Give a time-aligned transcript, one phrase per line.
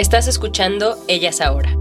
[0.00, 1.76] Estás escuchando Ellas Ahora.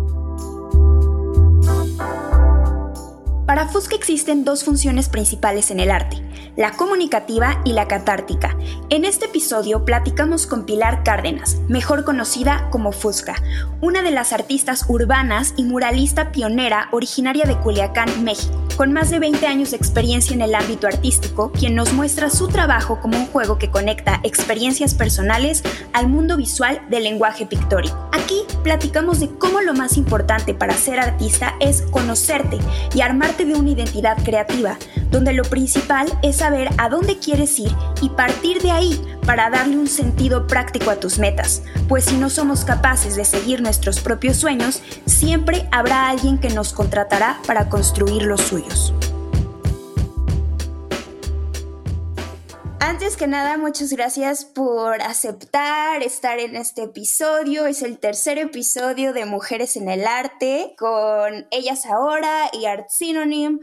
[3.50, 6.22] Para Fusca existen dos funciones principales en el arte,
[6.56, 8.56] la comunicativa y la catártica.
[8.92, 13.42] En este episodio platicamos con Pilar Cárdenas, mejor conocida como Fusca,
[13.82, 19.18] una de las artistas urbanas y muralista pionera originaria de Culiacán, México, con más de
[19.18, 23.26] 20 años de experiencia en el ámbito artístico, quien nos muestra su trabajo como un
[23.26, 25.64] juego que conecta experiencias personales
[25.94, 27.98] al mundo visual del lenguaje pictórico.
[28.12, 32.60] Aquí platicamos de cómo lo más importante para ser artista es conocerte
[32.94, 34.78] y armarte de una identidad creativa,
[35.12, 39.78] donde lo principal es saber a dónde quieres ir y partir de ahí para darle
[39.78, 44.38] un sentido práctico a tus metas, pues si no somos capaces de seguir nuestros propios
[44.38, 48.94] sueños, siempre habrá alguien que nos contratará para construir los suyos.
[53.00, 57.66] Antes que nada, muchas gracias por aceptar estar en este episodio.
[57.66, 63.62] Es el tercer episodio de Mujeres en el Arte con Ellas Ahora y Art Synonym.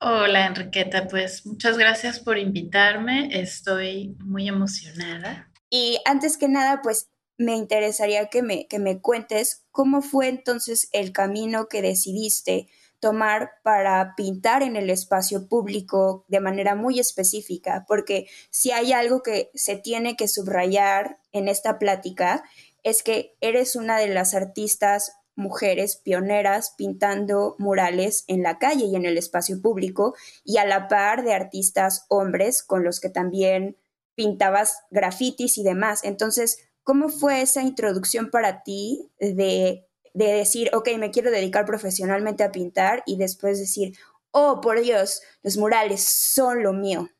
[0.00, 3.30] Hola Enriqueta, pues muchas gracias por invitarme.
[3.40, 5.50] Estoy muy emocionada.
[5.70, 10.90] Y antes que nada, pues me interesaría que me, que me cuentes cómo fue entonces
[10.92, 12.68] el camino que decidiste
[13.00, 19.22] tomar para pintar en el espacio público de manera muy específica, porque si hay algo
[19.22, 22.44] que se tiene que subrayar en esta plática
[22.82, 28.96] es que eres una de las artistas mujeres pioneras pintando murales en la calle y
[28.96, 30.14] en el espacio público
[30.44, 33.76] y a la par de artistas hombres con los que también
[34.14, 36.04] pintabas grafitis y demás.
[36.04, 42.44] Entonces, ¿cómo fue esa introducción para ti de de decir, ok, me quiero dedicar profesionalmente
[42.44, 43.94] a pintar y después decir,
[44.30, 47.10] oh, por Dios, los murales son lo mío.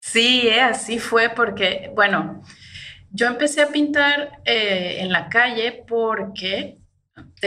[0.00, 2.42] Sí, eh, así fue porque, bueno,
[3.10, 6.78] yo empecé a pintar eh, en la calle porque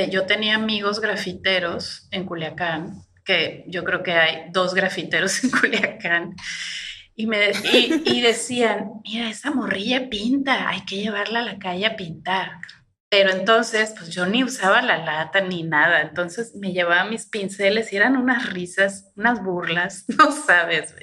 [0.10, 6.36] yo tenía amigos grafiteros en Culiacán, que yo creo que hay dos grafiteros en Culiacán,
[7.16, 7.52] y, me,
[8.06, 12.52] y decían, mira, esa morrilla pinta, hay que llevarla a la calle a pintar.
[13.12, 16.00] Pero entonces, pues yo ni usaba la lata ni nada.
[16.00, 20.96] Entonces me llevaba mis pinceles y eran unas risas, unas burlas, no sabes.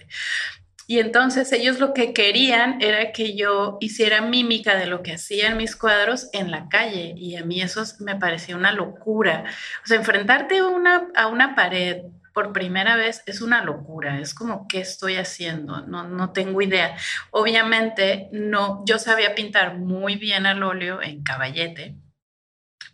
[0.86, 5.58] Y entonces ellos lo que querían era que yo hiciera mímica de lo que hacían
[5.58, 7.12] mis cuadros en la calle.
[7.14, 9.44] Y a mí eso me parecía una locura.
[9.84, 12.04] O sea, enfrentarte una, a una pared
[12.38, 15.84] por primera vez es una locura, es como, ¿qué estoy haciendo?
[15.88, 16.96] No, no tengo idea.
[17.32, 21.96] Obviamente, no, yo sabía pintar muy bien al óleo en caballete,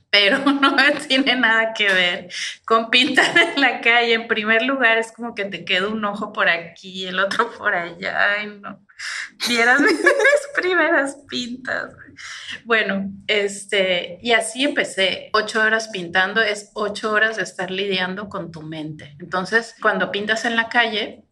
[0.09, 2.29] pero no tiene nada que ver
[2.65, 4.15] con pintar en la calle.
[4.15, 7.75] En primer lugar, es como que te queda un ojo por aquí, el otro por
[7.75, 8.81] allá, Ay, no.
[9.47, 10.01] Vieras mis
[10.57, 11.93] primeras pintas.
[12.65, 15.31] Bueno, este, y así empecé.
[15.33, 19.17] Ocho horas pintando es ocho horas de estar lidiando con tu mente.
[19.21, 21.25] Entonces, cuando pintas en la calle,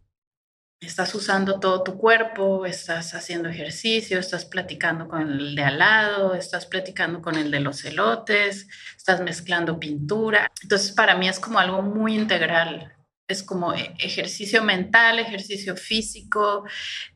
[0.81, 6.35] estás usando todo tu cuerpo, estás haciendo ejercicio, estás platicando con el de al lado,
[6.35, 10.51] estás platicando con el de los elotes, estás mezclando pintura.
[10.63, 12.93] Entonces, para mí es como algo muy integral
[13.33, 16.65] es como e, ejercicio mental, ejercicio físico.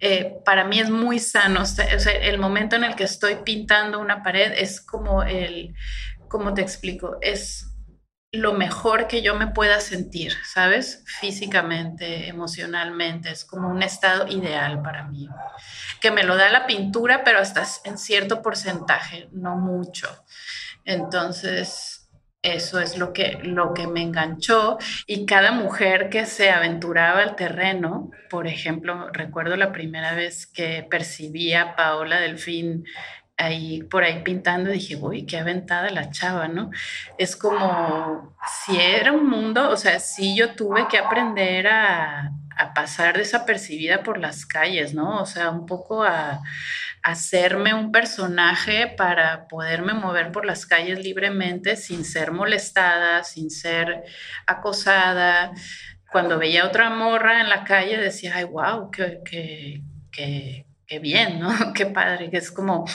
[0.01, 1.63] Eh, para mí es muy sano.
[1.63, 5.75] O el momento en el que estoy pintando una pared es como el,
[6.29, 7.17] ¿cómo te explico?
[7.21, 7.73] Es
[8.33, 11.03] lo mejor que yo me pueda sentir, ¿sabes?
[11.07, 15.29] Físicamente, emocionalmente, es como un estado ideal para mí,
[16.01, 20.09] que me lo da la pintura, pero hasta en cierto porcentaje, no mucho.
[20.85, 21.96] Entonces,
[22.55, 27.37] eso es lo que, lo que me enganchó y cada mujer que se aventuraba al
[27.37, 32.85] terreno, por ejemplo, recuerdo la primera vez que percibí a Paola Delfín
[33.37, 36.71] ahí por ahí pintando, dije, uy, qué aventada la chava, ¿no?
[37.19, 38.35] Es como
[38.65, 44.03] si era un mundo, o sea, sí yo tuve que aprender a, a pasar desapercibida
[44.03, 45.21] por las calles, ¿no?
[45.21, 46.41] O sea, un poco a
[47.07, 54.03] hacerme un personaje para poderme mover por las calles libremente sin ser molestada, sin ser
[54.45, 55.53] acosada.
[56.11, 59.21] cuando veía otra morra en la calle decía, ay, wow, qué,
[60.11, 61.51] qué, bien, ¿no?
[61.75, 62.87] Qué padre, que es como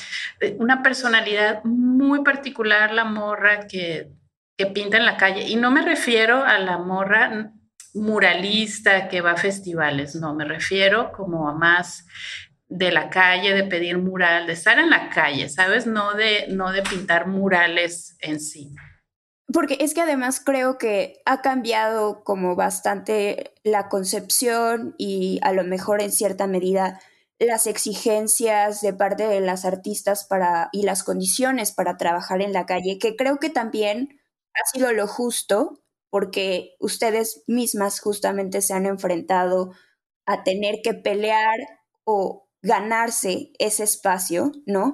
[0.42, 4.10] eh, una personalidad muy particular la morra que,
[4.58, 5.48] que pinta en la calle.
[5.48, 7.54] Y no me refiero a la morra
[7.94, 12.06] muralista que va a festivales, no, me refiero como a más
[12.72, 15.86] de la calle, de pedir mural, de estar en la calle, ¿sabes?
[15.86, 18.74] No de, no de pintar murales en sí.
[19.52, 25.66] Porque es que además creo que ha cambiado como bastante la concepción y a lo
[25.66, 27.02] mejor en cierta medida
[27.40, 32.66] las exigencias de parte de las artistas para y las condiciones para trabajar en la
[32.66, 34.22] calle, que creo que también
[34.54, 39.74] ha sido lo justo porque ustedes mismas justamente se han enfrentado
[40.26, 41.58] a tener que pelear
[42.06, 44.94] o ganarse ese espacio, ¿no?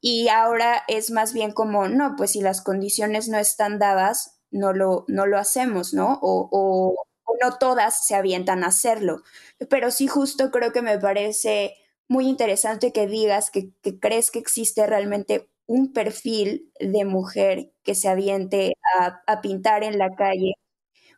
[0.00, 4.72] Y ahora es más bien como, no, pues si las condiciones no están dadas, no
[4.72, 6.18] lo, no lo hacemos, ¿no?
[6.22, 6.94] O, o,
[7.42, 9.22] no todas se avientan a hacerlo.
[9.68, 11.74] Pero sí justo creo que me parece
[12.08, 17.94] muy interesante que digas que, que crees que existe realmente un perfil de mujer que
[17.94, 20.54] se aviente a, a pintar en la calle,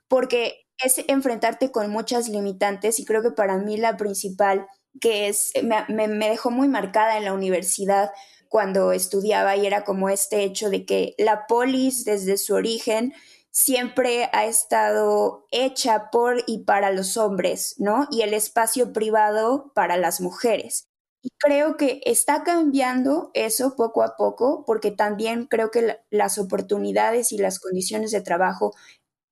[0.09, 4.67] porque es enfrentarte con muchas limitantes y creo que para mí la principal
[5.00, 8.11] que es, me, me, dejó muy marcada en la universidad
[8.49, 13.12] cuando estudiaba y era como este hecho de que la polis desde su origen
[13.50, 18.06] siempre ha estado hecha por y para los hombres, ¿no?
[18.11, 20.87] Y el espacio privado para las mujeres.
[21.23, 27.33] Y creo que está cambiando eso poco a poco, porque también creo que las oportunidades
[27.33, 28.75] y las condiciones de trabajo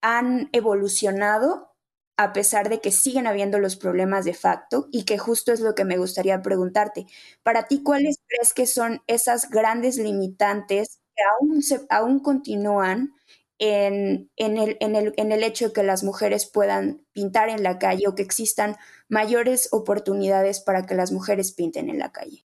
[0.03, 1.76] han evolucionado
[2.17, 5.75] a pesar de que siguen habiendo los problemas de facto y que justo es lo
[5.75, 7.07] que me gustaría preguntarte.
[7.43, 13.13] Para ti, ¿cuáles crees que son esas grandes limitantes que aún, aún continúan
[13.59, 17.79] en, el, en, el, en el hecho de que las mujeres puedan pintar en la
[17.79, 18.77] calle o que existan
[19.09, 22.45] mayores oportunidades para que las mujeres pinten en la calle?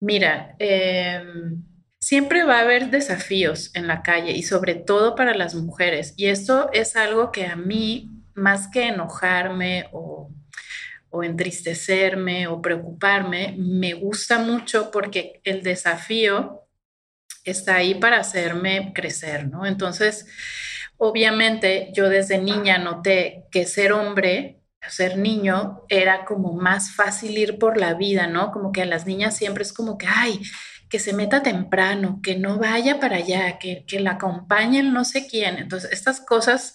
[0.00, 1.64] Mira, em,
[2.00, 6.14] siempre va a haber desafíos en la calle y sobre todo para las mujeres.
[6.16, 10.30] Y esto es algo que a mí más que enojarme o,
[11.22, 16.68] entristecerme o preocuparme, me gusta mucho porque el desafío
[17.42, 19.64] está ahí para hacerme crecer, ¿no?
[19.64, 20.26] Entonces,
[20.98, 27.58] obviamente yo desde niña noté que ser hombre, ser niño, era como más fácil ir
[27.58, 28.52] por la vida, ¿no?
[28.52, 30.42] Como que a las niñas siempre es como que, ay,
[30.90, 35.26] que se meta temprano, que no vaya para allá, que, que la acompañen no sé
[35.26, 35.56] quién.
[35.56, 36.74] Entonces, estas cosas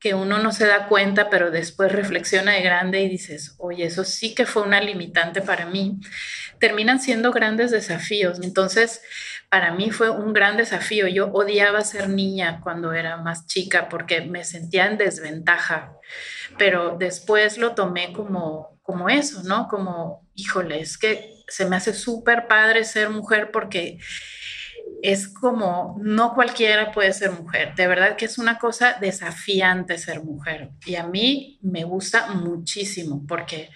[0.00, 4.04] que uno no se da cuenta, pero después reflexiona de grande y dices, oye, eso
[4.04, 5.98] sí que fue una limitante para mí,
[6.60, 8.38] terminan siendo grandes desafíos.
[8.42, 9.00] Entonces,
[9.48, 11.08] para mí fue un gran desafío.
[11.08, 15.92] Yo odiaba ser niña cuando era más chica porque me sentía en desventaja,
[16.58, 19.68] pero después lo tomé como, como eso, ¿no?
[19.68, 23.98] Como, híjole, es que se me hace súper padre ser mujer porque
[25.02, 27.74] es como, no cualquiera puede ser mujer.
[27.74, 30.70] De verdad que es una cosa desafiante ser mujer.
[30.86, 33.70] Y a mí me gusta muchísimo porque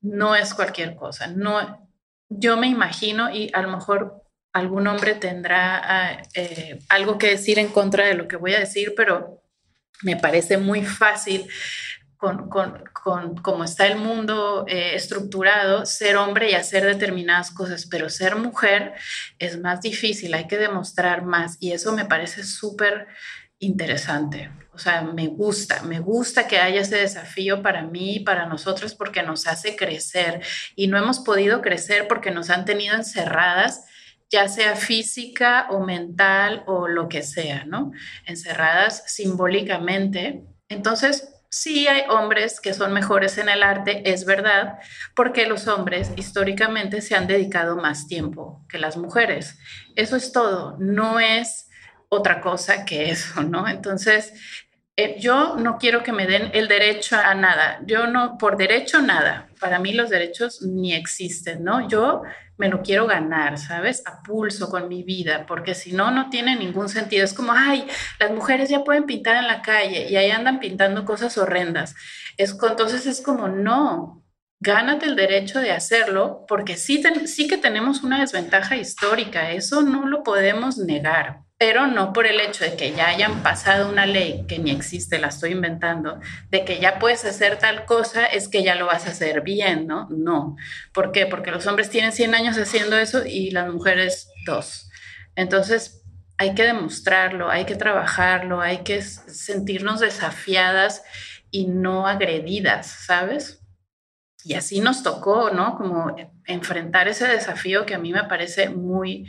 [0.00, 1.28] no es cualquier cosa.
[1.28, 1.88] No,
[2.28, 4.22] yo me imagino y a lo mejor
[4.52, 8.60] algún hombre tendrá ah, eh, algo que decir en contra de lo que voy a
[8.60, 9.42] decir, pero
[10.02, 11.46] me parece muy fácil
[12.18, 18.10] con, con, cómo está el mundo eh, estructurado, ser hombre y hacer determinadas cosas, pero
[18.10, 18.94] ser mujer
[19.38, 23.06] es más difícil, hay que demostrar más y eso me parece súper
[23.60, 24.50] interesante.
[24.72, 28.94] O sea, me gusta, me gusta que haya ese desafío para mí y para nosotros
[28.94, 30.40] porque nos hace crecer
[30.74, 33.84] y no hemos podido crecer porque nos han tenido encerradas
[34.30, 37.92] ya sea física o mental o lo que sea, ¿no?
[38.26, 40.44] Encerradas simbólicamente.
[40.68, 44.78] Entonces, Sí hay hombres que son mejores en el arte, es verdad,
[45.14, 49.58] porque los hombres históricamente se han dedicado más tiempo que las mujeres.
[49.96, 51.68] Eso es todo, no es
[52.10, 53.66] otra cosa que eso, ¿no?
[53.66, 54.34] Entonces,
[54.96, 57.80] eh, yo no quiero que me den el derecho a nada.
[57.86, 59.48] Yo no, por derecho, nada.
[59.60, 61.88] Para mí los derechos ni existen, ¿no?
[61.88, 62.22] Yo
[62.58, 64.02] me lo quiero ganar, ¿sabes?
[64.06, 67.24] A pulso con mi vida, porque si no, no tiene ningún sentido.
[67.24, 67.86] Es como, ay,
[68.18, 71.94] las mujeres ya pueden pintar en la calle y ahí andan pintando cosas horrendas.
[72.36, 74.24] Es, entonces es como, no,
[74.60, 80.06] gánate el derecho de hacerlo, porque sí, sí que tenemos una desventaja histórica, eso no
[80.06, 84.44] lo podemos negar pero no por el hecho de que ya hayan pasado una ley
[84.46, 88.62] que ni existe, la estoy inventando, de que ya puedes hacer tal cosa, es que
[88.62, 90.08] ya lo vas a hacer bien, ¿no?
[90.08, 90.56] No.
[90.92, 91.26] ¿Por qué?
[91.26, 94.88] Porque los hombres tienen 100 años haciendo eso y las mujeres dos.
[95.34, 96.04] Entonces,
[96.38, 101.02] hay que demostrarlo, hay que trabajarlo, hay que sentirnos desafiadas
[101.50, 103.60] y no agredidas, ¿sabes?
[104.44, 105.76] Y así nos tocó, ¿no?
[105.76, 106.14] Como
[106.46, 109.26] enfrentar ese desafío que a mí me parece muy,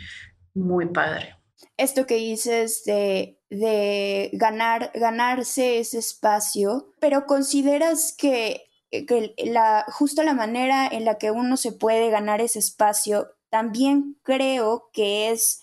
[0.54, 1.39] muy padre.
[1.78, 10.24] Esto que dices de, de ganar, ganarse ese espacio, pero consideras que, que la, justo
[10.24, 15.62] la manera en la que uno se puede ganar ese espacio, también creo que es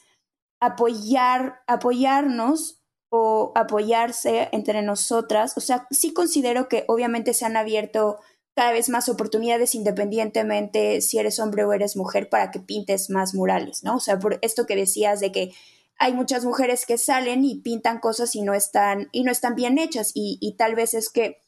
[0.60, 5.56] apoyar, apoyarnos o apoyarse entre nosotras.
[5.56, 8.18] O sea, sí considero que obviamente se han abierto
[8.54, 13.34] cada vez más oportunidades independientemente si eres hombre o eres mujer para que pintes más
[13.34, 13.96] murales, ¿no?
[13.96, 15.52] O sea, por esto que decías de que
[15.98, 19.78] hay muchas mujeres que salen y pintan cosas y no están, y no están bien
[19.78, 21.38] hechas y, y tal vez es que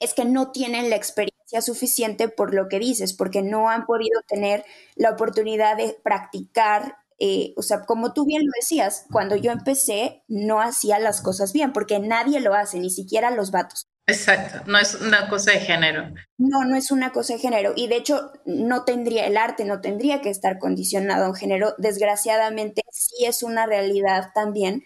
[0.00, 4.20] es que no tienen la experiencia suficiente por lo que dices, porque no han podido
[4.28, 9.50] tener la oportunidad de practicar eh, o sea, como tú bien lo decías, cuando yo
[9.50, 13.88] empecé no hacía las cosas bien, porque nadie lo hace, ni siquiera los vatos.
[14.08, 16.08] Exacto, no es una cosa de género.
[16.38, 17.74] No, no es una cosa de género.
[17.76, 21.74] Y de hecho, no tendría, el arte no tendría que estar condicionado a un género.
[21.76, 24.82] Desgraciadamente, sí es una realidad también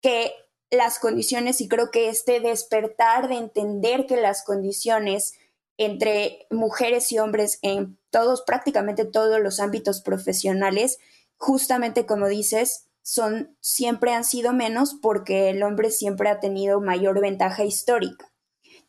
[0.00, 0.32] que
[0.70, 5.34] las condiciones, y creo que este despertar de entender que las condiciones
[5.76, 10.98] entre mujeres y hombres en todos, prácticamente todos los ámbitos profesionales,
[11.36, 17.20] justamente como dices, son, siempre han sido menos porque el hombre siempre ha tenido mayor
[17.20, 18.31] ventaja histórica.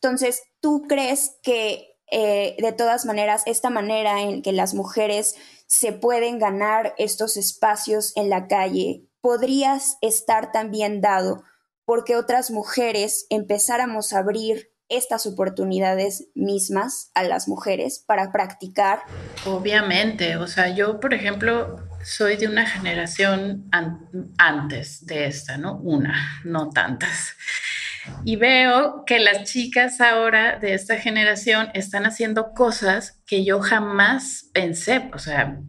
[0.04, 5.34] Entonces, ¿tú crees que eh, de todas maneras esta manera en que las mujeres
[5.66, 11.42] se pueden ganar estos espacios en la calle podrías estar también dado
[11.86, 19.04] porque otras mujeres empezáramos a abrir estas oportunidades mismas a las mujeres para practicar?
[19.46, 23.70] Obviamente, o sea, yo, por ejemplo, soy de una generación
[24.36, 25.78] antes de esta, ¿no?
[25.78, 27.34] Una, no tantas.
[28.24, 34.50] Y veo que las chicas ahora de esta generación están haciendo cosas que yo jamás
[34.52, 35.60] pensé, o sea,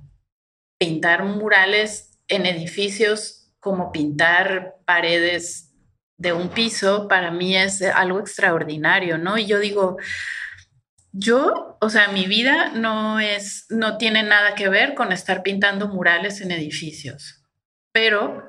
[0.77, 5.73] pintar murales en edificios como pintar paredes
[6.17, 9.37] de un piso, para mí es algo extraordinario, ¿no?
[9.37, 9.97] Y yo digo,
[11.11, 15.87] yo, o sea, mi vida no es, no tiene nada que ver con estar pintando
[15.87, 17.43] murales en edificios,
[17.91, 18.43] pero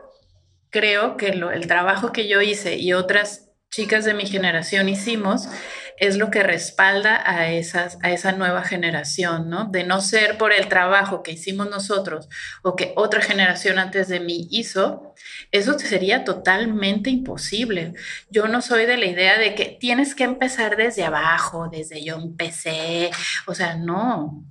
[0.71, 5.49] creo que el trabajo que yo hice y otras chicas de mi generación hicimos
[5.99, 9.65] es lo que respalda a, esas, a esa nueva generación, ¿no?
[9.65, 12.29] De no ser por el trabajo que hicimos nosotros
[12.63, 15.15] o que otra generación antes de mí hizo,
[15.53, 17.95] eso sería totalmente imposible.
[18.31, 22.17] Yo no soy de la idea de que tienes que empezar desde abajo, desde yo
[22.17, 23.11] empecé,
[23.47, 24.45] o sea, no.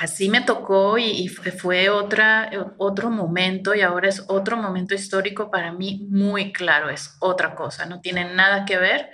[0.00, 5.72] Así me tocó y, fue otra, otro momento y ahora es otro momento histórico para
[5.72, 9.10] mí muy claro, es otra cosa, no tiene nada que ver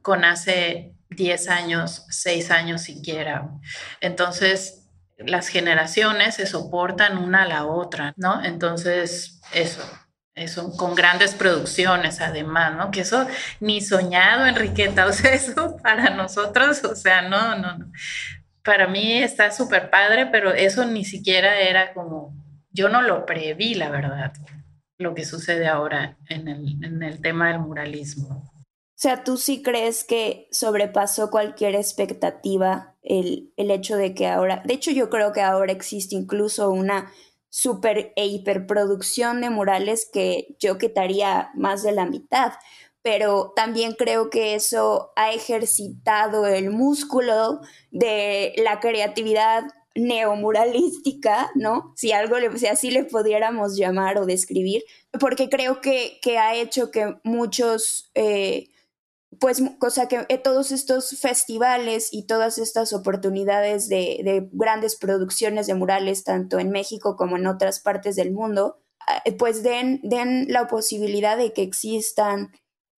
[0.00, 3.50] con hace 10 años, 6 años siquiera.
[4.00, 8.42] Entonces, las generaciones se soportan una a la otra, ¿no?
[8.42, 9.82] Entonces, eso,
[10.34, 12.90] eso, con grandes producciones además, ¿no?
[12.90, 13.26] Que eso
[13.60, 17.92] ni soñado, Enriqueta, o sea, eso para nosotros, o sea, no, no, no.
[18.64, 22.34] Para mí está súper padre, pero eso ni siquiera era como,
[22.70, 24.32] yo no lo preví, la verdad,
[24.98, 28.52] lo que sucede ahora en el, en el tema del muralismo.
[28.56, 34.62] O sea, ¿tú sí crees que sobrepasó cualquier expectativa el, el hecho de que ahora,
[34.64, 37.10] de hecho yo creo que ahora existe incluso una
[37.48, 42.52] super e hiperproducción de murales que yo quitaría más de la mitad,
[43.02, 51.92] pero también creo que eso ha ejercitado el músculo de la creatividad neomuralística, ¿no?
[51.96, 54.84] Si algo, si así le pudiéramos llamar o describir,
[55.20, 58.68] porque creo que, que ha hecho que muchos eh,
[59.38, 65.74] pues, cosa que eh, todos estos festivales y todas estas oportunidades de, grandes producciones de
[65.74, 70.68] murales, tanto en México como en otras partes del mundo, ah, pues den, den la
[70.68, 72.52] posibilidad de que existan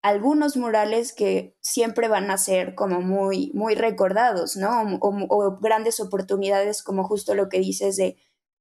[0.05, 4.99] algunos murales que siempre van a ser como muy, muy recordados, ¿no?
[5.01, 8.19] O, grandes oportunidades como justo lo que dices de,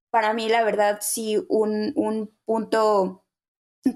[0.09, 3.25] para mí la verdad sí, un, un punto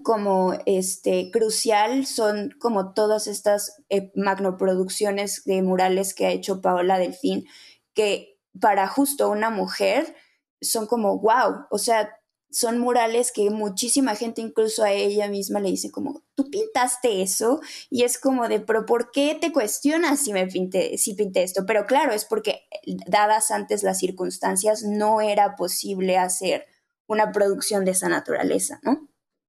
[0.04, 7.00] como este crucial son como todas estas eh, magnoproducciones de murales que ha hecho Paola
[7.00, 7.46] Delfín,
[7.94, 10.18] que para justo una mujer
[10.60, 12.10] son como wow, o sea,
[12.50, 17.62] son murales que muchísima gente, incluso a ella misma, le dice como, tú pintaste eso,
[17.90, 21.66] y es como de, pero ¿por qué te cuestionas si me pinté, si pinté esto?
[21.66, 22.68] Pero claro, es porque
[23.08, 26.66] dadas antes las circunstancias, no era posible hacer
[27.08, 29.08] una producción de esa naturaleza, ¿no?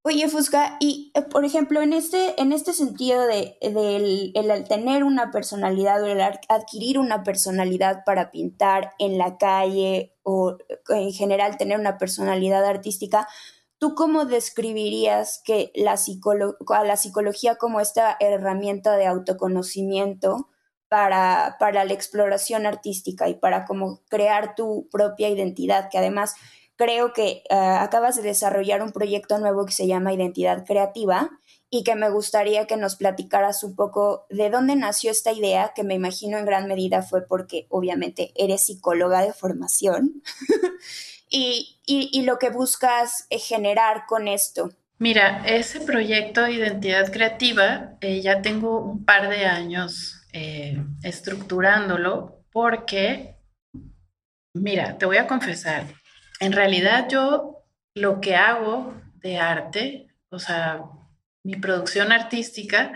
[0.08, 4.32] Oye, Fusca, y eh, por ejemplo, en este, en este sentido de, el,
[4.66, 10.56] tener una personalidad o el adquirir una personalidad para pintar en la calle o
[10.88, 13.28] en general tener una personalidad artística,
[13.76, 15.98] ¿tú cómo describirías que la
[16.68, 20.48] a la psicología como esta herramienta de autoconocimiento
[20.88, 26.34] para, para la exploración artística y para como crear tu propia identidad, que además
[26.78, 31.28] creo que eh, acabas de desarrollar un proyecto nuevo que se llama Identidad Creativa
[31.68, 35.82] y que me gustaría que nos platicaras un poco de dónde nació esta idea, que
[35.82, 40.22] me imagino en gran medida fue porque obviamente eres psicóloga de formación
[41.28, 44.70] y, y, lo que buscas eh, generar con esto.
[44.98, 50.14] Mira, ese proyecto de identidad creativa eh, ya tengo un par de años
[51.02, 53.34] estructurándolo porque,
[54.54, 55.84] mira, te voy a confesar,
[56.40, 57.64] en realidad yo
[57.94, 60.82] lo que hago de arte, o sea,
[61.42, 62.92] mi producción artística,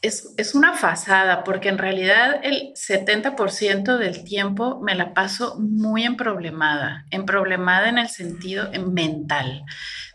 [0.00, 6.04] es, es, una fasada, porque en realidad el 70% del tiempo me la paso muy
[6.04, 9.64] emproblemada, emproblemada en el sentido mental,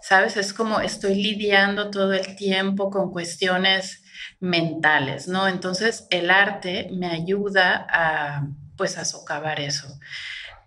[0.02, 0.38] ¿sabes?
[0.38, 4.04] Es como estoy lidiando todo el tiempo con cuestiones
[4.40, 5.50] mentales, ¿no?
[5.50, 8.48] Entonces el arte me ayuda a,
[8.78, 9.88] pues, a socavar eso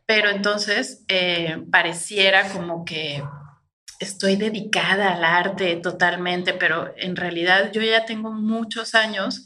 [0.07, 3.23] pero entonces eh, pareciera como que
[3.99, 9.45] estoy dedicada al arte totalmente, pero en realidad yo ya tengo muchos años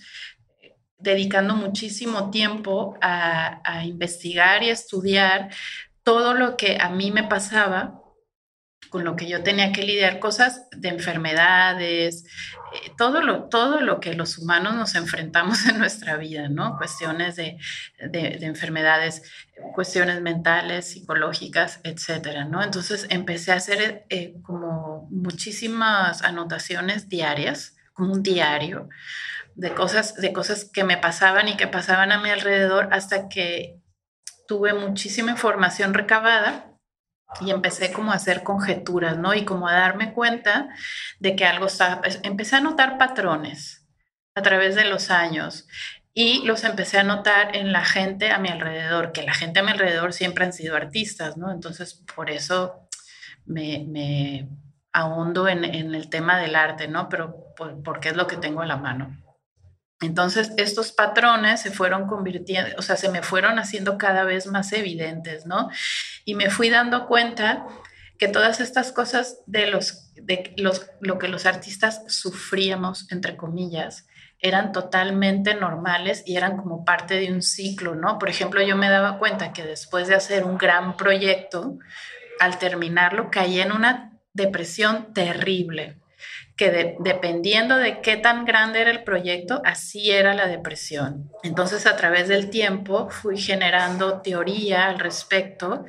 [0.61, 5.51] eh, dedicando muchísimo tiempo a, a investigar y estudiar
[6.03, 8.01] todo lo que a mí me pasaba
[8.91, 12.25] con lo que yo tenía que lidiar, cosas de enfermedades,
[12.97, 16.77] todo, lo, todo lo que los humanos nos enfrentamos en nuestra vida, ¿no?
[16.77, 17.59] Cuestiones de,
[17.99, 19.23] de, enfermedades,
[19.75, 22.63] cuestiones mentales, psicológicas, etcétera, ¿no?
[22.63, 28.89] Entonces empecé a hacer eh, como muchísimas anotaciones diarias, como un diario,
[29.55, 33.81] de cosas, de cosas que me pasaban y que pasaban a mi alrededor hasta que
[34.47, 36.70] tuve muchísima información recabada
[37.41, 39.35] y empecé como a hacer conjeturas, ¿no?
[39.35, 40.69] Y como a darme cuenta
[41.19, 43.87] de que algo estaba, pues, empecé a notar patrones
[44.35, 45.67] a través de los años
[46.13, 49.63] y los empecé a notar en la gente a mi alrededor, que la gente a
[49.63, 51.53] mi alrededor siempre han sido artistas, ¿no?
[51.53, 52.89] Entonces, por eso
[53.47, 54.49] me, me
[54.93, 57.09] ahondo en, en, el tema del arte, ¿no?
[57.09, 59.17] Pero porque es lo que tengo a la mano.
[60.01, 64.73] Entonces, estos patrones se fueron convirtiendo, o sea, se me fueron haciendo cada vez más
[64.73, 65.69] evidentes, ¿no?
[66.25, 67.67] Y me fui dando cuenta
[68.19, 74.07] que todas estas cosas de, los, de los, lo que los artistas sufríamos, entre comillas,
[74.41, 78.19] eran totalmente normales y eran como parte de un ciclo, ¿no?
[78.19, 81.79] Por ejemplo, yo me daba cuenta que después de hacer un gran proyecto,
[82.41, 86.00] al terminarlo caí en una depresión terrible,
[86.61, 91.33] que dependiendo de qué tan grande era el proyecto, así era la depresión.
[91.43, 95.87] Entonces, a través del tiempo fui generando teoría al respecto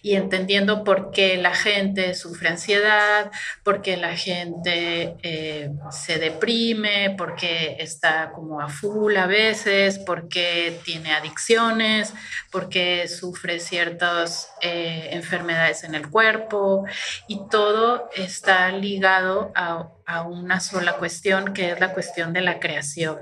[0.00, 3.32] y entendiendo por qué la gente sufre ansiedad,
[3.64, 9.98] por qué la gente eh, se deprime, por qué está como a full a veces,
[9.98, 12.14] por qué tiene adicciones,
[12.52, 16.84] por qué sufre ciertas eh, enfermedades en el cuerpo
[17.26, 22.60] y todo está ligado a a una sola cuestión, que es la cuestión de la
[22.60, 23.18] creación.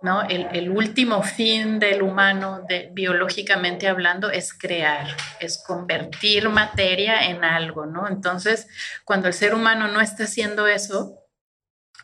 [0.00, 0.22] ¿no?
[0.22, 5.06] El, último fin del humano, de, biológicamente hablando, es crear,
[5.40, 7.84] es convertir materia en algo.
[7.84, 8.08] ¿no?
[8.08, 8.66] Entonces,
[9.04, 11.18] cuando el ser humano no está haciendo eso,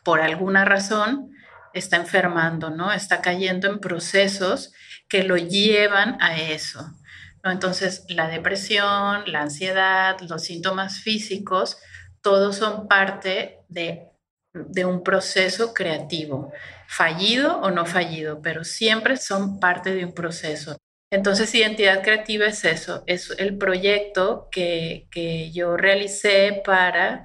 [0.03, 1.31] por alguna razón,
[1.75, 2.93] está enfermando, ¿no?
[2.93, 4.73] Está cayendo en procesos
[5.09, 6.91] que lo llevan a eso.
[7.45, 7.51] ¿no?
[7.51, 11.77] Entonces, la depresión, la ansiedad, los síntomas físicos,
[12.23, 14.10] todos son parte de
[14.53, 16.53] de un proceso creativo,
[16.87, 20.77] fallido o no fallido, pero siempre son parte de un proceso.
[21.13, 25.09] Entonces, identidad creativa es eso, es el proyecto que,
[25.53, 27.25] yo realicé para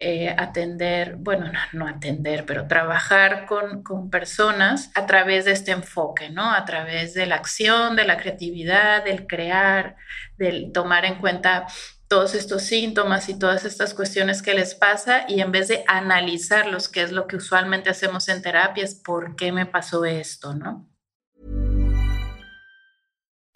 [0.00, 6.30] eh, atender, bueno, no, atender, pero trabajar con, con, personas a través de este enfoque,
[6.30, 6.54] ¿no?
[6.54, 9.96] A través de la acción, de la creatividad, del crear,
[10.38, 11.66] del tomar en cuenta
[12.08, 16.88] todos estos síntomas y todas estas cuestiones que les pasa y en vez de analizarlos,
[16.88, 20.86] que es lo que usualmente hacemos en terapias, ¿por qué me pasó esto, no?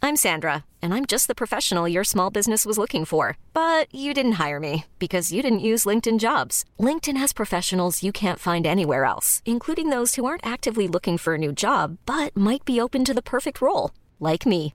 [0.04, 4.12] I'm Sandra, and I'm just the professional your small business was looking for, but you
[4.12, 6.64] didn't hire me because you didn't use LinkedIn Jobs.
[6.78, 11.34] LinkedIn has professionals you can't find anywhere else, including those who aren't actively looking for
[11.34, 14.74] a new job but might be open to the perfect role, like me.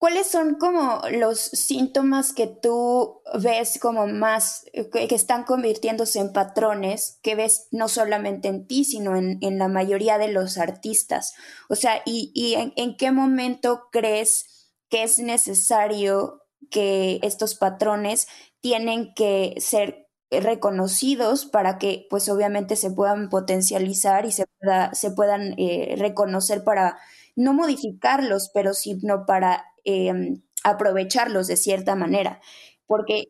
[0.00, 6.32] ¿Cuáles son como los síntomas que tú ves como más, que, que están convirtiéndose en
[6.32, 11.34] patrones que ves no solamente en ti, sino en, en la mayoría de los artistas?
[11.68, 18.26] O sea, ¿y, y en, en qué momento crees que es necesario que estos patrones
[18.62, 25.10] tienen que ser reconocidos para que pues obviamente se puedan potencializar y se, pueda, se
[25.10, 26.98] puedan eh, reconocer para
[27.36, 32.40] no modificarlos, pero sino para eh, aprovecharlos de cierta manera.
[32.86, 33.24] Porque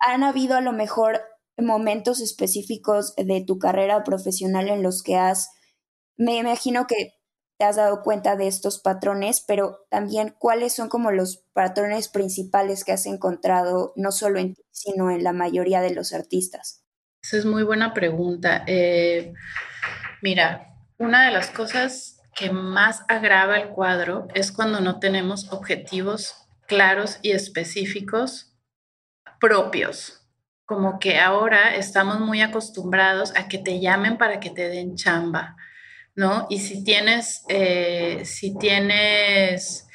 [0.00, 1.22] ha, han habido a lo mejor
[1.56, 5.50] momentos específicos de tu carrera profesional en los que has,
[6.16, 7.14] me imagino que
[7.58, 12.84] te has dado cuenta de estos patrones, pero también cuáles son como los patrones principales
[12.84, 16.84] que has encontrado, no solo en ti, sino en la mayoría de los artistas.
[17.22, 18.64] Esa es muy buena pregunta.
[18.66, 19.32] Eh,
[20.20, 26.34] mira, una de las cosas que más agrava el cuadro es cuando no tenemos objetivos
[26.66, 28.54] claros y específicos
[29.40, 30.26] propios.
[30.66, 35.56] Como que ahora estamos muy acostumbrados a que te llamen para que te den chamba
[36.14, 36.46] ¿no?
[36.48, 39.88] Y si tienes, eh, si tienes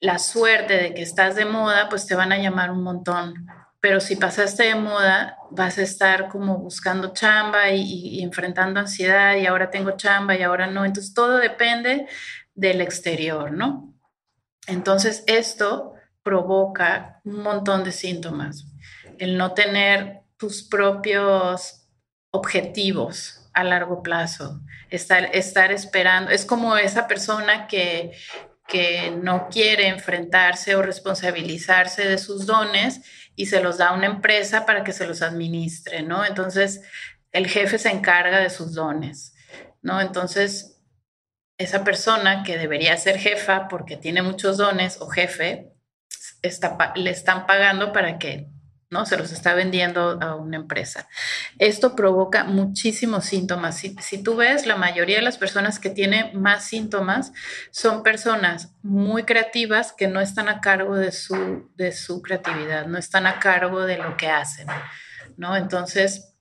[0.00, 3.46] la suerte de que estás de moda, pues te van a llamar un montón.
[3.82, 9.46] Pero si pasaste de moda, vas a estar como buscando chamba y, enfrentando ansiedad y
[9.46, 10.84] ahora tengo chamba y ahora no.
[10.84, 12.06] Entonces todo depende
[12.54, 13.92] del exterior, ¿no?
[14.68, 18.66] Entonces esto provoca un montón de síntomas.
[19.18, 21.88] El no tener tus propios
[22.30, 26.30] objetivos, a largo plazo, estar, estar esperando.
[26.30, 28.12] Es como esa persona que,
[28.68, 33.02] que no quiere enfrentarse o responsabilizarse de sus dones
[33.34, 36.24] y se los da a una empresa para que se los administre, ¿no?
[36.24, 36.82] Entonces,
[37.32, 39.34] el jefe se encarga de sus dones,
[39.80, 40.00] ¿no?
[40.00, 40.80] Entonces,
[41.58, 45.72] esa persona que debería ser jefa porque tiene muchos dones o jefe,
[46.42, 48.48] está, le están pagando para que
[48.92, 49.06] ¿no?
[49.06, 51.08] Se los está vendiendo a una empresa.
[51.58, 53.78] Esto provoca muchísimos síntomas.
[53.78, 57.32] Si, si, tú ves, la mayoría de las personas que tienen más síntomas
[57.70, 62.98] son personas muy creativas que no están a cargo de su, de su creatividad, no
[62.98, 64.68] están a cargo de lo que hacen,
[65.38, 65.56] ¿no?
[65.56, 66.36] Entonces,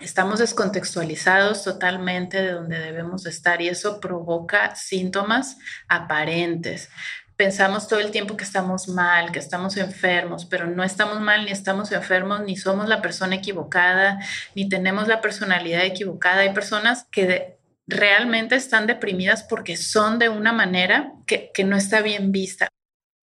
[0.00, 6.88] estamos descontextualizados totalmente de donde debemos estar y eso provoca síntomas aparentes
[7.36, 11.50] pensamos todo el tiempo que estamos mal, que estamos enfermos, pero no estamos mal, ni
[11.50, 14.18] estamos enfermos, ni somos la persona equivocada,
[14.54, 16.40] ni tenemos la personalidad equivocada.
[16.42, 22.00] Hay personas que realmente están deprimidas porque son de una manera que, que no está
[22.00, 22.68] bien vista.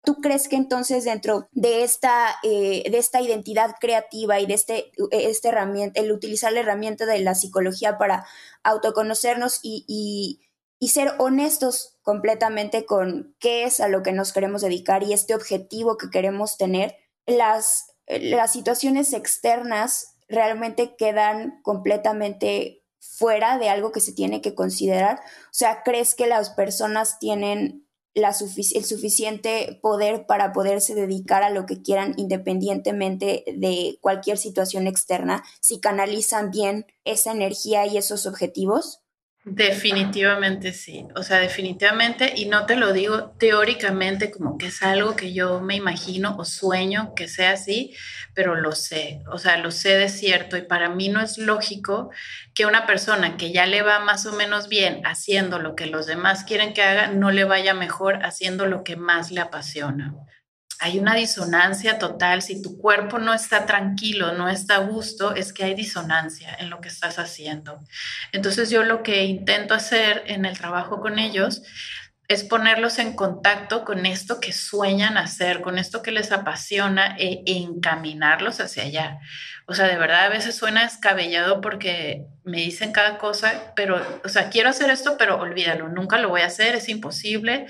[0.03, 4.91] ¿Tú crees que entonces dentro de esta, eh, de esta identidad creativa y de este,
[5.11, 8.25] este herramienta, el utilizar la herramienta de la psicología para
[8.63, 10.46] autoconocernos y, y
[10.79, 15.35] y ser honestos completamente con qué es a lo que nos queremos dedicar y este
[15.35, 24.01] objetivo que queremos tener, las, las situaciones externas realmente quedan completamente fuera de algo que
[24.01, 25.19] se tiene que considerar.
[25.45, 31.51] O sea, ¿crees que las personas tienen la el suficiente poder para poderse dedicar a
[31.51, 38.25] lo que quieran independientemente de cualquier situación externa si canalizan bien esa energía y esos
[38.25, 39.03] objetivos?
[39.49, 45.15] Definitivamente sí, o sea, definitivamente, y no te lo digo teóricamente como que es algo
[45.15, 47.95] que yo me imagino o sueño que sea así,
[48.33, 52.10] pero lo sé, o sea, lo sé de cierto y para mí no es lógico
[52.53, 56.07] que una persona que ya le va más o menos bien haciendo lo que los
[56.07, 60.13] demás quieren que haga, no le vaya mejor haciendo lo que más le apasiona
[60.79, 62.41] hay una disonancia total.
[62.41, 66.69] Si tu cuerpo no está tranquilo, no está a gusto, es que hay disonancia en
[66.69, 67.79] lo que estás haciendo.
[68.31, 71.63] Entonces yo lo que intento hacer en el trabajo con ellos
[72.27, 77.41] es ponerlos en contacto con esto que sueñan hacer, con esto que les apasiona e,
[77.45, 79.19] encaminarlos hacia allá.
[79.65, 84.29] O sea, de verdad a veces suena descabellado porque me dicen cada cosa, pero, o
[84.29, 87.67] sea, quiero hacer esto, pero olvídalo, nunca lo voy a hacer, es imposible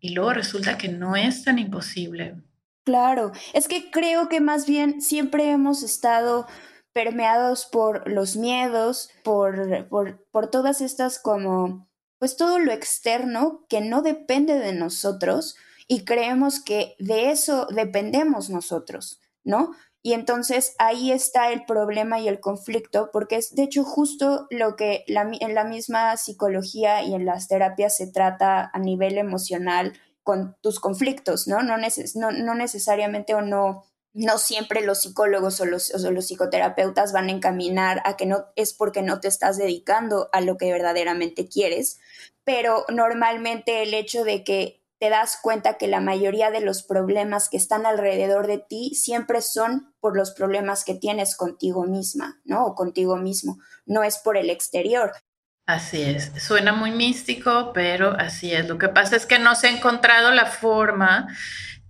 [0.00, 2.36] y luego resulta que no es tan imposible.
[2.84, 6.46] Claro, es que creo que más bien siempre hemos estado
[6.92, 13.80] permeados por los miedos, por, por, por todas estas como, pues todo lo externo que
[13.80, 19.72] no depende de nosotros y creemos que de eso dependemos nosotros, ¿no?
[20.02, 24.74] Y entonces ahí está el problema y el conflicto, porque es de hecho justo lo
[24.74, 30.56] que en la misma psicología y en las terapias se trata a nivel emocional con
[30.62, 31.62] tus conflictos, ¿no?
[31.62, 37.28] No, no, necesariamente o no, no siempre los psicólogos o los, o los psicoterapeutas van
[37.28, 41.48] a encaminar a que no es porque no te estás dedicando a lo que verdaderamente
[41.48, 41.98] quieres,
[42.44, 47.48] pero normalmente el hecho de que te das cuenta que la mayoría de los problemas
[47.48, 52.66] que están alrededor de ti siempre son por los problemas que tienes contigo misma, ¿no?
[52.66, 55.12] O contigo mismo, no es por el exterior.
[55.66, 58.68] Así es, suena muy místico, pero así es.
[58.68, 61.28] Lo que pasa es que no se ha encontrado la forma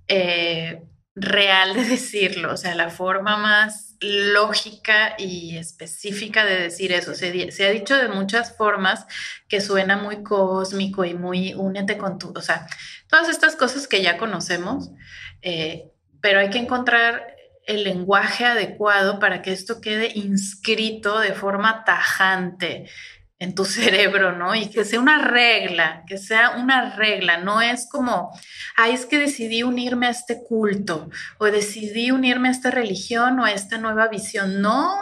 [0.07, 0.85] eh,
[1.17, 7.15] real de decirlo, o sea, la forma más lógica y específica de decir eso.
[7.15, 9.07] Se, ha dicho de muchas formas
[9.49, 12.67] que suena muy cósmico y muy únete con tu, o sea,
[13.09, 14.91] todas estas cosas que ya conocemos,
[15.43, 17.37] eh, pero hay que encontrar
[17.67, 22.89] el lenguaje adecuado para que esto quede inscrito de forma tajante
[23.41, 24.55] en tu cerebro, ¿no?
[24.55, 28.31] Y que sea una regla, que sea una regla, no es como,
[28.77, 33.45] ay, es que decidí unirme a este culto o decidí unirme a esta religión o
[33.45, 34.61] a esta nueva visión.
[34.63, 34.95] No,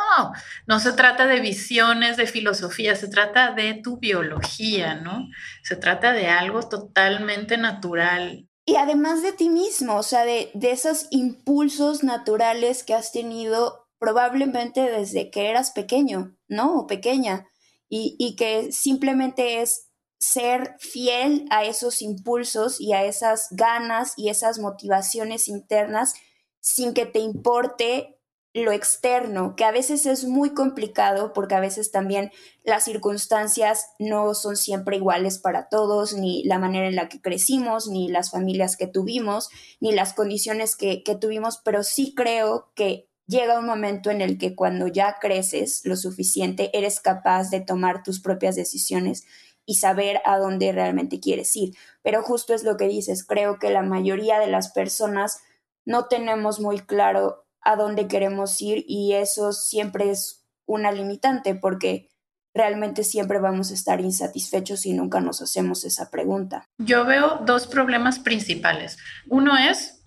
[0.67, 5.29] no se trata de visiones, de filosofía, se trata de tu biología, ¿no?
[5.63, 8.49] Se trata de algo totalmente natural.
[8.65, 13.89] Y además de ti mismo, o sea, de, de esos impulsos naturales que has tenido
[13.99, 16.77] probablemente desde que eras pequeño, ¿no?
[16.77, 17.49] O pequeña
[17.89, 24.59] y, que simplemente es ser fiel a esos impulsos y a esas ganas y esas
[24.59, 26.15] motivaciones internas
[26.61, 28.19] sin que te importe
[28.55, 32.33] lo externo, que a veces es muy complicado porque a veces también
[32.65, 37.89] las circunstancias no son siempre iguales para todos, ni la manera en la que crecimos,
[37.89, 39.49] ni las familias que tuvimos,
[39.81, 44.39] ni las condiciones que, que tuvimos, pero sí creo que llega un momento en el
[44.39, 49.25] que cuando ya creces lo suficiente, eres capaz de tomar tus propias decisiones
[49.65, 51.77] y saber a dónde realmente quieres ir.
[52.03, 55.43] Pero justo es lo que dices, creo que la mayoría de las personas
[55.85, 62.09] no tenemos muy claro a dónde queremos ir y eso siempre es una limitante porque
[62.55, 66.65] realmente siempre vamos a estar insatisfechos si nunca nos hacemos esa pregunta.
[66.79, 68.97] Yo veo dos problemas principales.
[69.29, 69.98] Uno es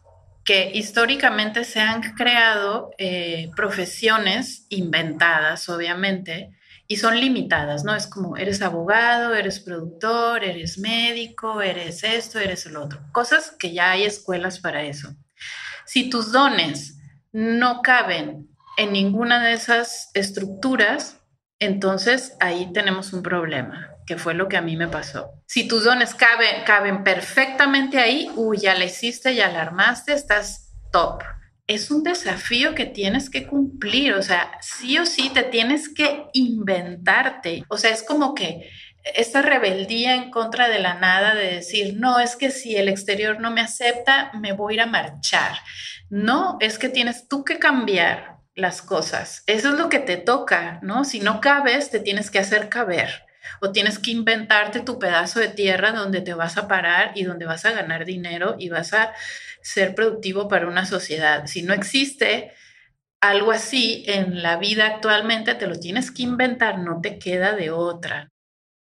[0.44, 6.52] que históricamente se han creado eh, profesiones inventadas, obviamente,
[6.88, 7.96] y son limitadas, ¿no?
[7.96, 13.00] Es como, eres abogado, eres productor, eres médico, eres esto, eres el otro.
[13.12, 15.16] Cosas que ya hay escuelas para eso.
[15.86, 16.98] Si tus dones
[17.32, 21.18] no caben en ninguna de esas estructuras,
[21.60, 25.32] entonces ahí tenemos un problema que fue lo que a mí me pasó.
[25.46, 31.24] Si tus dones caben, caben perfectamente ahí, uy, ya la hiciste, ya la estás top.
[31.68, 36.26] Es un desafío que tienes que cumplir, o sea, sí o sí te tienes que
[36.34, 37.64] inventarte.
[37.70, 38.70] O sea, es como que
[39.16, 43.40] esta rebeldía en contra de la nada de decir, no, es que si el exterior
[43.40, 45.58] no me acepta, me voy a ir a marchar.
[46.10, 49.44] No, es que tienes tú que cambiar las cosas.
[49.48, 51.06] Eso es lo que te toca, ¿no?
[51.06, 53.31] Si no cabes, te tienes que hacer caber
[53.62, 57.46] o tienes que inventarte tu pedazo de tierra donde te vas a parar y donde
[57.46, 59.14] vas a ganar dinero y vas a
[59.62, 61.46] ser productivo para una sociedad.
[61.48, 62.54] Si no existe
[63.22, 67.72] algo así en la vida actualmente, te lo tienes que inventar, no te queda de
[67.72, 68.30] otra.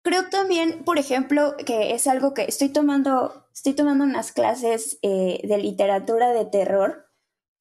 [0.05, 5.41] Creo también, por ejemplo, que es algo que estoy tomando, estoy tomando unas clases eh,
[5.45, 7.12] de literatura de terror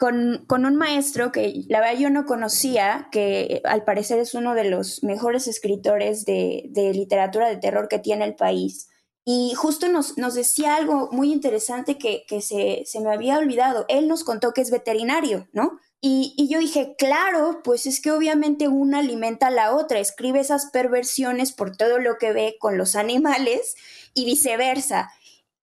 [0.02, 4.64] con, un maestro que la verdad yo no conocía, que al parecer es uno de
[4.64, 8.90] los mejores escritores de, literatura de terror que tiene el país.
[9.26, 13.86] Y justo nos, nos decía algo muy interesante que, se, me había olvidado.
[13.90, 15.80] Él nos contó que es veterinario, ¿no?
[16.02, 20.40] Y, y, yo dije, claro, pues es que obviamente una alimenta a la otra, escribe
[20.40, 23.76] esas perversiones por todo lo que ve con los animales
[24.16, 25.12] y viceversa.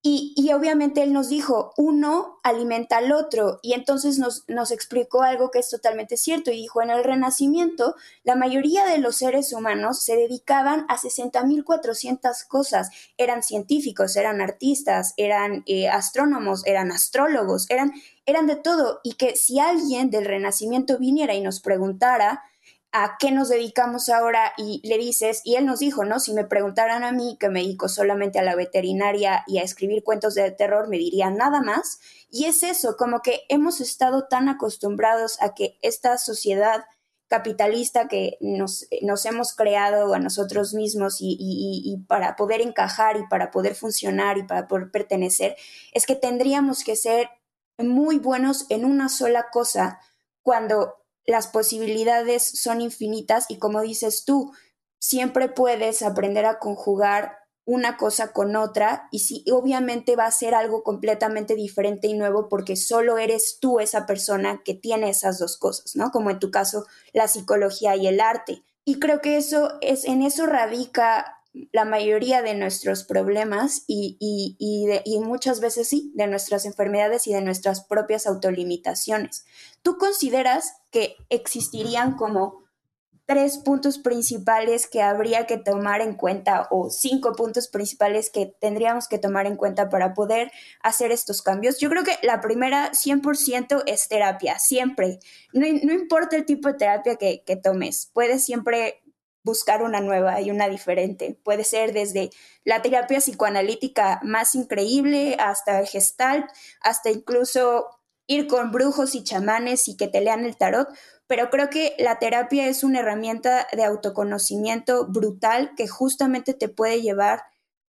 [0.01, 5.51] Y, obviamente él nos dijo, uno alimenta al otro, y entonces nos, nos explicó algo
[5.51, 10.01] que es totalmente cierto, y dijo, en el Renacimiento, la mayoría de los seres humanos
[10.03, 17.93] se dedicaban a 60.400 cosas, eran científicos, eran artistas, eran eh, astrónomos, eran astrólogos, eran,
[18.25, 22.45] eran de todo, y que si alguien del Renacimiento viniera y nos preguntara,
[22.93, 26.21] a qué nos dedicamos ahora y le dices, y él nos dijo, ¿no?
[26.21, 30.03] Si me preguntaran a mí que me dedico solamente a la veterinaria y a escribir
[30.03, 32.01] cuentos de terror, me dirían nada más.
[32.31, 36.85] Y es eso, como que hemos estado tan acostumbrados a que esta sociedad
[37.29, 43.27] capitalista que nos, nos hemos creado a nosotros mismos y, y, para poder encajar y
[43.29, 45.57] para poder funcionar y para poder pertenecer,
[45.93, 47.29] es que tendríamos que ser
[47.77, 50.01] muy buenos en una sola cosa
[50.43, 50.95] cuando
[51.29, 54.51] las posibilidades son infinitas y como dices tú,
[54.99, 57.37] siempre puedes aprender a conjugar
[57.67, 62.49] una cosa con otra y sí, obviamente va a ser algo completamente diferente y nuevo
[62.49, 66.11] porque solo eres tú esa persona que tiene esas dos cosas, ¿no?
[66.11, 68.65] Como en tu caso, la psicología y el arte.
[68.87, 71.38] Y creo que eso es, en eso radica
[71.73, 77.43] la mayoría de nuestros problemas y, y, muchas veces sí, de nuestras enfermedades y de
[77.43, 79.45] nuestras propias autolimitaciones.
[79.83, 82.63] ¿Tú consideras que existirían como
[83.27, 89.07] tres puntos principales que habría que tomar en cuenta o cinco puntos principales que tendríamos
[89.07, 90.51] que tomar en cuenta para poder
[90.83, 91.79] hacer estos cambios?
[91.79, 95.19] Yo creo que la primera 100% es terapia, siempre.
[95.53, 99.03] No, importa el tipo de terapia que, que tomes, puedes siempre
[99.49, 101.39] buscar una nueva y una diferente.
[101.43, 102.29] Puede ser desde
[102.65, 106.45] la terapia psicoanalítica más increíble hasta el gestalt,
[106.83, 107.89] hasta incluso
[108.27, 110.89] ir con brujos y chamanes y que te lean el tarot,
[111.27, 117.01] pero creo que la terapia es una herramienta de autoconocimiento brutal que justamente te puede
[117.01, 117.45] llevar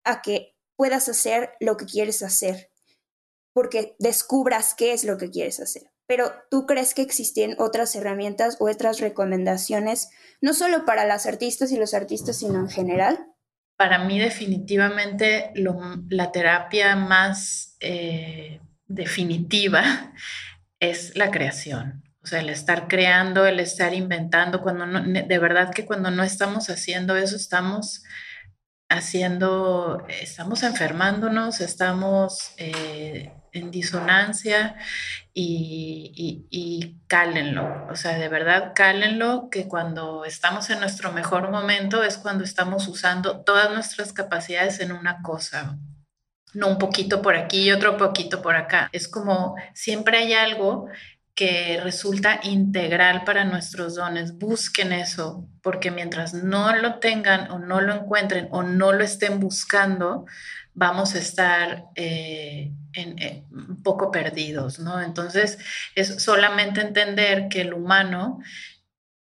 [0.04, 2.70] a que puedas hacer lo que quieres hacer,
[3.52, 5.90] porque descubras qué es lo que quieres hacer.
[6.08, 10.08] Pero tú crees que existen otras herramientas o otras recomendaciones,
[10.40, 13.26] no solo para las artistas y los artistas, sino en general?
[13.76, 20.14] Para mí definitivamente la terapia más eh, definitiva
[20.80, 22.02] es la creación.
[22.22, 26.70] O sea, el estar creando, el estar inventando, cuando de verdad que cuando no estamos
[26.70, 28.02] haciendo eso, estamos
[28.88, 34.76] haciendo, estamos enfermándonos, estamos eh, en disonancia
[35.34, 37.86] y, y, cálenlo.
[37.90, 42.88] O sea, de verdad, cálenlo que cuando estamos en nuestro mejor momento es cuando estamos
[42.88, 45.78] usando todas nuestras capacidades en una cosa
[46.54, 48.88] no un poquito por aquí y otro poquito por acá.
[48.92, 50.88] Es como siempre hay algo
[51.38, 54.38] que resulta integral para nuestros dones.
[54.38, 59.38] Busquen eso, porque mientras no lo tengan o no lo encuentren o no lo estén
[59.38, 60.26] buscando,
[60.78, 65.02] vamos a estar eh, en, un poco perdidos, ¿no?
[65.02, 65.58] Entonces,
[65.96, 68.38] es solamente entender que el humano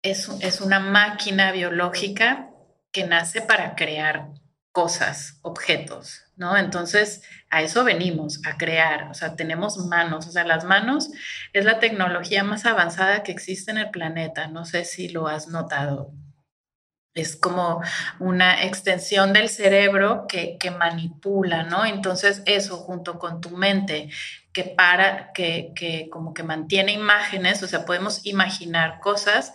[0.02, 2.48] es, es una máquina biológica
[2.90, 4.30] que nace para crear
[4.72, 6.56] cosas, objetos, ¿no?
[6.56, 11.10] Entonces, a eso venimos, a crear, o sea, tenemos manos, o sea, las manos
[11.52, 15.48] es la tecnología más avanzada que existe en el planeta, no sé si lo has
[15.48, 16.12] notado.
[17.14, 17.82] Es como
[18.18, 21.84] una extensión del cerebro que, que manipula, ¿no?
[21.84, 24.08] Entonces, eso junto con tu mente,
[24.52, 29.52] que para, que, que como que mantiene imágenes, o sea, podemos imaginar cosas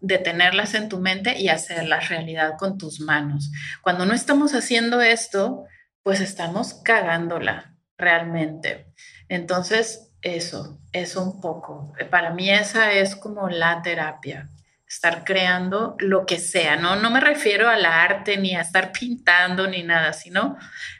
[0.00, 3.50] de tenerlas en tu mente y hacerlas realidad con tus manos.
[3.82, 5.64] Cuando no estamos haciendo esto,
[6.02, 8.92] pues estamos cagándola realmente.
[9.28, 11.92] Entonces, eso, es un poco.
[12.10, 14.48] Para mí esa es como la terapia,
[14.88, 16.96] estar creando lo que sea, ¿no?
[16.96, 20.56] No me refiero al arte ni a estar pintando ni nada, sino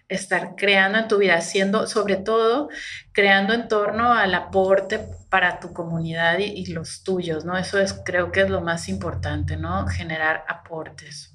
[0.08, 2.68] estar creando en tu vida, haciendo, sobre todo,
[3.12, 7.56] creando en torno al aporte para tu comunidad y, y los tuyos, ¿no?
[7.56, 9.86] Eso es, creo que es lo más importante, ¿no?
[9.86, 11.32] Generar aportes.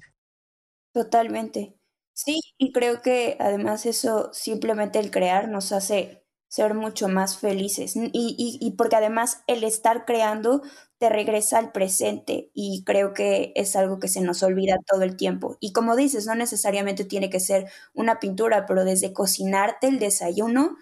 [0.92, 1.74] Totalmente.
[2.14, 6.21] Sí, y creo que además eso simplemente el crear nos hace
[6.52, 10.60] ser mucho más felices y, y, y, porque además el estar creando
[10.98, 15.16] te regresa al presente y creo que es algo que se nos olvida todo el
[15.16, 15.56] tiempo.
[15.60, 20.76] Y como dices, no necesariamente tiene que ser una pintura, pero desde cocinarte el desayuno,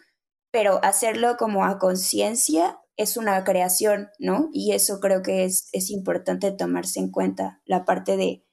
[0.51, 4.49] pero hacerlo como a conciencia es una creación, ¿no?
[4.53, 8.45] Y eso creo que es, es importante tomarse en cuenta, la parte de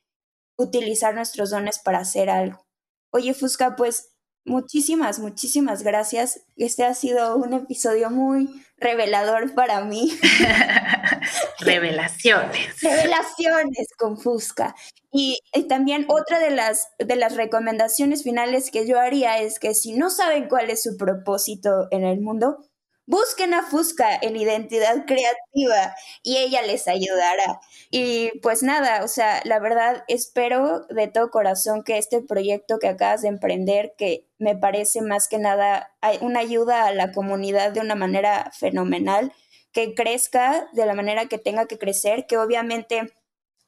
[0.56, 2.68] utilizar nuestros dones para hacer algo.
[3.12, 4.17] Oye, Fusca, pues
[4.48, 6.42] muchísimas, muchísimas gracias.
[6.56, 10.18] Este ha sido un episodio muy revelador para mí.
[11.60, 12.82] Revelaciones.
[12.82, 14.76] Revelaciones con Fusca.
[15.12, 19.94] Y, también otra de las, de las recomendaciones finales que yo haría es que si
[19.94, 22.67] no saben cuál es su propósito en el mundo,
[23.10, 27.62] Busquen a Fusca en identidad creativa y ella les ayudará.
[27.90, 32.90] Y pues nada, o sea, la verdad espero de todo corazón que este proyecto que
[32.90, 35.90] acabas de emprender, que me parece más que nada
[36.20, 39.32] una ayuda a la comunidad de una manera fenomenal,
[39.72, 43.14] que crezca de la manera que tenga que crecer, que obviamente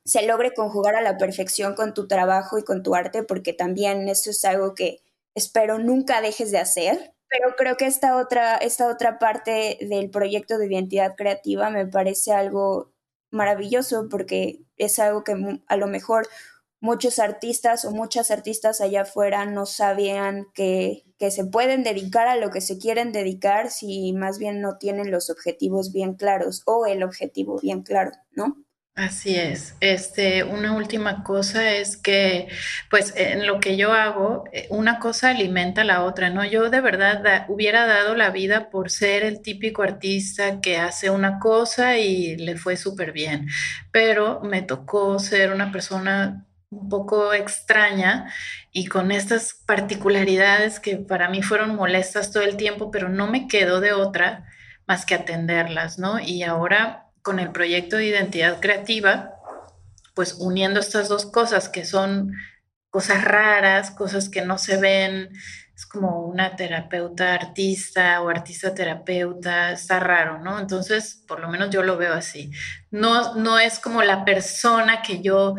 [0.04, 4.10] se logre conjugar a la perfección con tu trabajo y con tu arte, porque también
[4.10, 5.02] eso es algo que
[5.34, 10.58] espero nunca dejes de hacer pero creo que esta otra, esta otra parte del proyecto
[10.58, 12.92] de identidad creativa me parece algo
[13.32, 15.36] maravilloso porque es algo que
[15.68, 16.28] a lo mejor
[16.82, 22.38] muchos artistas o muchas artistas allá afuera no sabían que, que se pueden dedicar a
[22.38, 26.86] lo que se quieren dedicar si más bien no tienen los objetivos bien claros o
[26.86, 28.58] el objetivo bien claro, ¿no?
[29.00, 29.78] Así es.
[29.80, 32.50] Este, una última cosa es que,
[32.90, 36.44] pues, en lo que yo hago, eh, una cosa alimenta la otra, ¿no?
[36.44, 41.40] Yo de verdad hubiera dado la vida por ser el típico artista que hace una
[41.40, 43.48] cosa y le fue súper bien,
[43.94, 48.30] pero me tocó ser una persona un poco extraña
[48.74, 53.48] y con estas particularidades que para mí fueron molestas todo el tiempo, pero no me
[53.48, 54.46] quedó de otra
[54.88, 56.20] más que atenderlas, ¿no?
[56.20, 59.36] Y ahora con el proyecto de identidad creativa,
[60.16, 62.34] pues uniendo estas dos cosas que son
[62.90, 65.30] cosas raras, cosas que no se ven,
[65.76, 70.58] es como una terapeuta artista o artista terapeuta, está raro, ¿no?
[70.58, 72.50] Entonces, por lo menos yo lo veo así.
[72.90, 75.54] No, no es como la persona que yo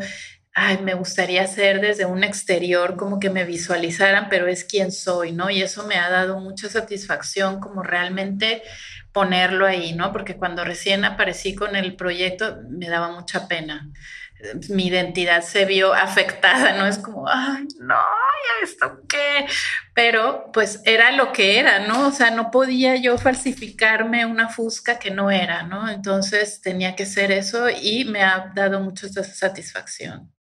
[0.53, 5.31] ay, me gustaría ser desde un exterior, como que me visualizaran, pero es quien soy,
[5.31, 5.49] ¿no?
[5.49, 8.61] Y eso me ha dado mucha satisfacción, como realmente
[9.11, 10.11] ponerlo ahí, ¿no?
[10.11, 13.89] Porque cuando recién aparecí con el proyecto me daba mucha pena.
[14.69, 16.87] Mi identidad se vio afectada, ¿no?
[16.87, 19.45] Es como, ay, no, ¿ya esto qué?
[19.93, 22.07] Pero pues era lo que era, ¿no?
[22.07, 25.89] O sea, no podía yo falsificarme una fusca que no era, ¿no?
[25.89, 30.33] Entonces tenía que ser eso y me ha dado mucha satisfacción.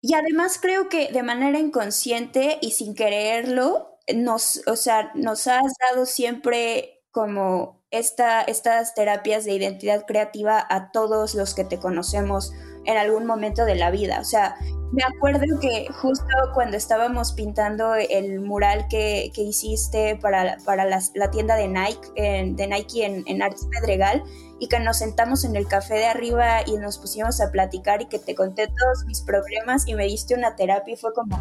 [0.00, 5.72] Y además creo que de manera inconsciente y sin quererlo, nos, o sea, nos has
[5.80, 12.52] dado siempre como esta, estas terapias de identidad creativa a todos los que te conocemos
[12.84, 14.20] en algún momento de la vida.
[14.20, 14.56] O sea,
[14.92, 21.30] me acuerdo que justo cuando estábamos pintando el mural que, que hiciste para, para la
[21.30, 24.22] tienda de Nike, en, de Nike en, en Arts Pedregal,
[24.58, 28.06] y que nos sentamos en el café de arriba y nos pusimos a platicar y
[28.06, 31.36] que te conté todos mis problemas y me diste una terapia y fue como,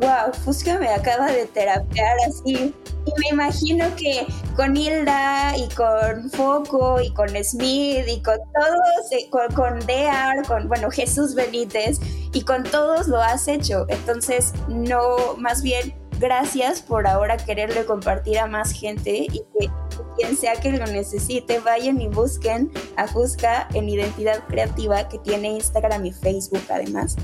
[0.00, 2.74] wow, Fusca me acaba de terapear así.
[3.16, 9.12] Y me imagino que con Hilda y con Foco y con Smith y con todos,
[9.12, 11.98] eh, con, con Dear, con, bueno, Jesús Benítez
[12.32, 13.86] y con todos lo has hecho.
[13.88, 19.70] Entonces, no, más bien gracias por ahora quererle compartir a más gente y que
[20.16, 25.48] quien sea que lo necesite, vayan y busquen a Fusca en Identidad Creativa, que tiene
[25.48, 27.16] Instagram y Facebook además,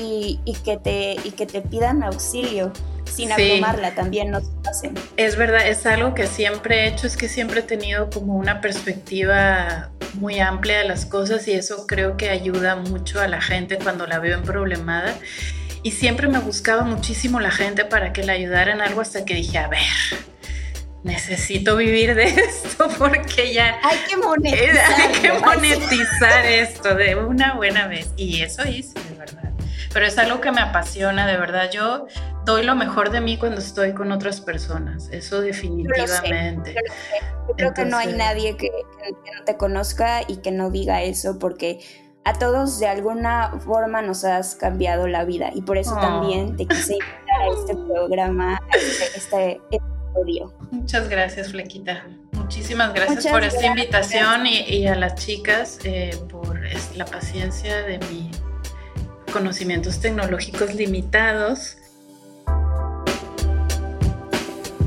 [0.00, 2.72] y, que, te, y que te pidan auxilio
[3.04, 4.94] sin abrumarla también nos hacen.
[5.16, 8.60] Es verdad, es algo que siempre he hecho, es que siempre he tenido como una
[8.60, 13.78] perspectiva muy amplia de las cosas y eso creo que ayuda mucho a la gente
[13.78, 15.14] cuando la veo en problemada
[15.84, 19.34] y siempre me buscaba muchísimo la gente para que la ayudara en algo hasta que
[19.34, 19.80] dije, a ver,
[21.02, 27.54] necesito vivir de esto porque ya hay que monetizar, hay que monetizar esto de una
[27.54, 28.08] buena vez.
[28.16, 29.53] Y eso hice, de verdad.
[29.94, 31.70] Pero es algo que me apasiona, de verdad.
[31.72, 32.06] Yo
[32.44, 35.08] doy lo mejor de mí cuando estoy con otras personas.
[35.12, 36.74] Eso definitivamente.
[37.48, 41.02] Yo, creo que no hay nadie que, que no te conozca y que no diga
[41.02, 41.78] eso porque
[42.24, 46.66] a todos de alguna forma nos has cambiado la vida y por eso también te
[46.66, 50.54] quise invitar a este programa, a este, este episodio.
[50.70, 52.04] Muchas gracias, Flequita.
[52.32, 56.58] Muchísimas gracias por esta invitación y, a las chicas eh, por
[56.96, 58.36] la paciencia de mis
[59.34, 61.76] conocimientos tecnológicos limitados.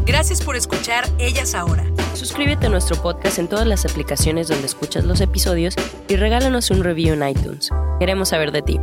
[0.06, 1.84] Gracias por escuchar Ellas Ahora.
[2.14, 5.76] Suscríbete a nuestro podcast en todas las aplicaciones donde escuchas los episodios
[6.08, 7.70] y regálanos un review en iTunes.
[8.00, 8.80] Queremos saber de ti.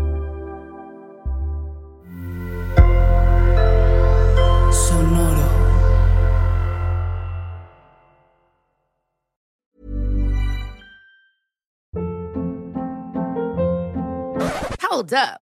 [4.71, 5.49] Sonoro.
[14.91, 15.44] Hold up.